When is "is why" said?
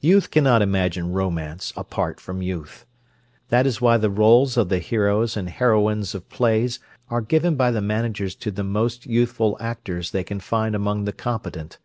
3.68-3.98